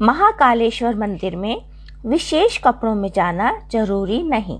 महाकालेश्वर 0.00 0.94
मंदिर 0.94 1.34
में 1.36 1.62
विशेष 2.06 2.56
कपड़ों 2.58 2.94
में 2.94 3.10
जाना 3.14 3.52
ज़रूरी 3.72 4.22
नहीं। 4.22 4.58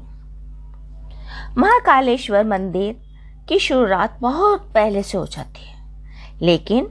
महाकालेश्वर 1.59 2.45
मंदिर 2.47 2.97
की 3.49 3.59
शुरुआत 3.59 4.19
बहुत 4.21 4.69
पहले 4.75 5.03
से 5.03 5.19
हो 5.19 5.25
जाती 5.27 5.65
है, 5.65 5.79
लेकिन 6.43 6.89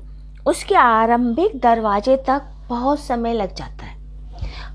उसके 0.47 0.75
आरंभिक 0.75 1.59
दरवाजे 1.59 2.15
तक 2.27 2.49
बहुत 2.69 2.99
समय 2.99 3.33
लग 3.33 3.53
जाता 3.55 3.85
है। 3.85 3.97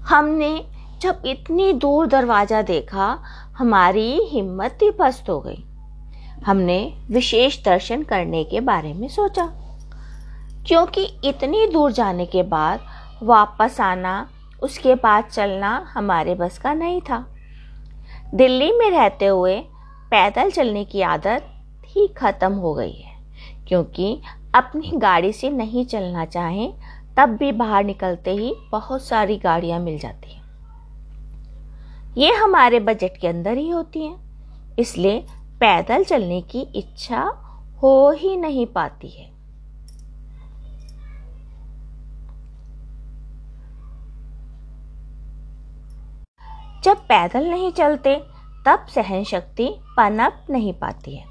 हमने 0.08 0.54
जब 1.02 1.22
इतनी 1.26 1.72
दूर 1.74 2.06
दरवाज़ा 2.06 2.62
देखा, 2.62 3.18
हमारी 3.58 4.10
हिम्मत 4.28 4.78
ही 4.82 4.90
पस्त 4.90 5.30
हो 5.30 5.40
गई। 5.40 5.62
हमने 6.46 6.80
विशेष 7.10 7.62
दर्शन 7.64 8.02
करने 8.04 8.44
के 8.44 8.60
बारे 8.62 8.92
में 8.94 9.08
सोचा, 9.10 9.50
क्योंकि 10.66 11.04
इतनी 11.24 11.66
दूर 11.66 11.92
जाने 11.92 12.26
के 12.26 12.42
बाद 12.44 12.92
वापस 13.24 13.80
आना, 13.80 14.28
उसके 14.62 14.94
बाद 14.94 15.24
चलना 15.24 15.76
हमारे 15.88 16.34
बस 16.34 16.58
का 16.58 16.72
नहीं 16.74 17.00
था। 17.00 17.24
दिल्ली 18.34 18.70
में 18.72 18.90
रहते 18.90 19.26
हुए 19.26 19.58
पैदल 20.10 20.50
चलने 20.50 20.84
की 20.84 21.02
आदत 21.02 21.50
ही 21.86 22.06
ख़त्म 22.16 22.52
हो 22.54 22.74
गई 22.74 22.92
है, 22.92 23.14
क्योंकि 23.68 24.20
अपनी 24.54 24.90
गाड़ी 24.96 25.32
से 25.32 25.50
नहीं 25.50 25.84
चलना 25.86 26.24
चाहें, 26.26 26.72
तब 27.16 27.36
भी 27.36 27.50
बाहर 27.52 27.84
निकलते 27.84 28.30
ही 28.32 28.54
बहुत 28.72 29.02
सारी 29.02 29.36
गाड़ियाँ 29.38 29.80
मिल 29.80 29.98
जाती 29.98 30.32
हैं। 30.32 30.42
ये 32.16 32.32
हमारे 32.34 32.80
बजट 32.80 33.20
के 33.20 33.28
अंदर 33.28 33.56
ही 33.56 33.68
होती 33.70 34.04
हैं, 34.04 34.76
इसलिए 34.78 35.18
पैदल 35.60 36.04
चलने 36.04 36.40
की 36.42 36.60
इच्छा 36.76 37.22
हो 37.82 38.10
ही 38.12 38.36
नहीं 38.36 38.66
पाती 38.68 39.08
है। 39.10 39.32
जब 46.84 46.96
पैदल 46.96 47.50
नहीं 47.50 47.72
चलते, 47.72 48.22
तब 48.66 48.86
सहन 48.94 49.24
शक्ति 49.24 49.74
पनप 49.96 50.46
नहीं 50.50 50.72
पाती 50.72 51.16
है। 51.16 51.24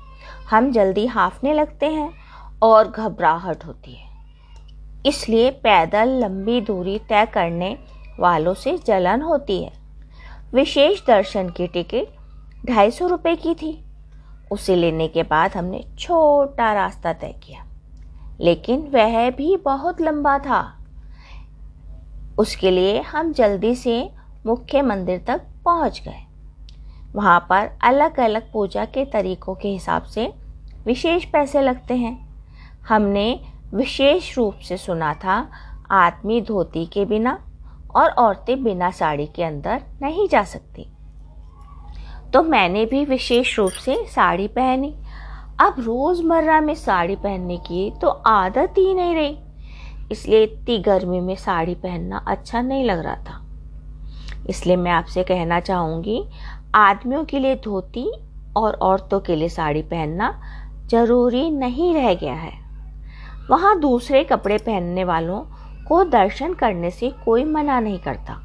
हम 0.49 0.71
जल्दी 0.71 1.07
हाफने 1.07 1.53
लगते 1.53 1.85
हैं 1.85 2.13
और 2.63 2.87
घबराहट 2.87 3.65
होती 3.65 3.91
है। 3.91 4.09
इसलिए 5.05 5.51
पैदल 5.51 6.09
लंबी 6.09 6.61
दूरी 6.61 6.99
तय 6.99 7.25
करने 7.25 7.77
वालों 8.19 8.53
से 8.53 8.77
जलन 8.77 9.21
होती 9.21 9.63
है। 9.63 9.73
विशेष 10.53 11.05
दर्शन 11.07 11.49
की 11.49 11.67
टिकट 11.67 12.07
ढाई 12.65 12.91
सौ 12.91 13.07
रुपये 13.07 13.35
की 13.35 13.55
थी। 13.55 13.85
उसे 14.51 14.75
लेने 14.75 15.07
के 15.07 15.23
बाद 15.23 15.51
हमने 15.51 15.85
छोटा 15.99 16.73
रास्ता 16.73 17.13
तय 17.13 17.35
किया। 17.43 17.65
लेकिन 18.41 18.79
वह 18.79 19.29
भी 19.29 19.57
बहुत 19.57 20.01
लंबा 20.01 20.39
था। 20.39 20.85
उसके 22.37 22.71
लिए 22.71 23.01
हम 23.01 23.33
जल्दी 23.33 23.75
से 23.75 24.22
मुख्य 24.45 24.81
मंदिर 24.81 25.23
तक 25.27 25.41
पहुँच 25.65 26.01
गए। 26.07 26.23
वहाँ 27.15 27.39
पर 27.49 27.69
अलग 27.83 28.19
अलग 28.19 28.51
पूजा 28.51 28.85
के 28.85 29.05
तरीकों 29.05 29.55
के 29.55 29.67
हिसाब 29.67 30.03
से 30.03 30.33
विशेष 30.85 31.25
पैसे 31.25 31.61
लगते 31.61 31.93
हैं। 31.93 32.17
हमने 32.87 33.39
विशेष 33.73 34.37
रूप 34.37 34.55
से 34.55 34.77
सुना 34.77 35.13
था, 35.13 35.49
आदमी 35.91 36.41
धोती 36.41 36.85
के 36.85 37.05
बिना 37.05 37.37
और 37.95 38.09
औरतें 38.09 38.63
बिना 38.63 38.91
साड़ी 38.91 39.25
के 39.25 39.43
अंदर 39.43 39.81
नहीं 40.01 40.27
जा 40.27 40.43
सकती। 40.43 40.87
तो 42.33 42.43
मैंने 42.43 42.85
भी 42.85 43.05
विशेष 43.05 43.57
रूप 43.59 43.71
से 43.71 44.05
साड़ी 44.07 44.47
पहनी। 44.47 44.93
अब 45.59 45.75
रोज़मर्रा 45.79 46.61
में 46.61 46.75
साड़ी 46.75 47.15
पहनने 47.15 47.57
की 47.57 47.91
तो 48.01 48.07
आदत 48.07 48.73
ही 48.77 48.93
नहीं 48.93 49.15
रही। 49.15 49.37
इसलिए 50.11 50.43
इतनी 50.43 50.77
गर्मी 50.79 51.19
में 51.19 51.35
साड़ी 51.35 51.75
पहनना 51.75 52.25
अच्छा 52.27 52.61
नहीं 52.61 52.83
लग 52.85 52.99
रहा 52.99 53.15
था। 53.15 53.42
इसलिए 54.49 54.75
मैं 54.75 54.91
आपसे 54.91 55.23
कहना 55.23 55.59
चाहूँगी, 55.59 56.23
आदमियों 56.75 57.23
के 57.25 57.39
लिए 57.39 57.55
धोती 57.55 58.11
और 58.57 58.73
औरतों 58.73 59.19
के 59.19 59.35
लिए 59.35 59.49
साड़ी 59.49 59.81
पहनना 59.83 60.33
ज़रूरी 60.87 61.49
नहीं 61.51 61.93
रह 61.95 62.13
गया 62.13 62.33
है। 62.35 62.51
वहाँ 63.49 63.79
दूसरे 63.79 64.23
कपड़े 64.23 64.57
पहनने 64.57 65.03
वालों 65.03 65.39
को 65.87 66.03
दर्शन 66.05 66.53
करने 66.53 66.91
से 66.91 67.09
कोई 67.25 67.43
मना 67.45 67.79
नहीं 67.79 67.99
करता, 67.99 68.39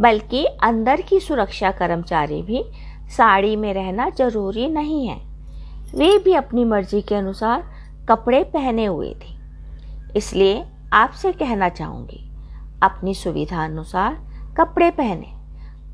बल्कि 0.00 0.44
अंदर 0.62 1.00
की 1.00 1.20
सुरक्षा 1.20 1.70
कर्मचारी 1.72 2.40
भी 2.42 2.62
साड़ी 3.10 3.54
में 3.56 3.72
रहना 3.74 4.08
ज़रूरी 4.10 4.66
नहीं 4.68 5.06
है। 5.06 5.16
वे 5.94 6.16
भी 6.18 6.34
अपनी 6.34 6.64
मर्ज़ी 6.64 7.00
के 7.02 7.14
अनुसार 7.14 7.62
कपड़े 8.08 8.42
पहने 8.46 8.84
हुए 8.84 9.14
थे। 9.16 9.38
इसलिए 10.16 10.62
आपसे 10.92 11.32
कहना 11.32 11.68
चाहूँगी, 11.70 12.20
अपनी 12.82 13.14
सुविधा 13.14 13.64
अनुसार 13.64 14.18
कपड़े 14.56 14.90
पहने। 14.90 15.26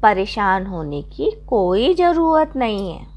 परेशान 0.03 0.67
होने 0.67 1.03
की 1.03 1.31
कोई 1.49 1.95
ज़रूरत 1.95 2.53
नहीं 2.57 2.93
है। 2.93 3.16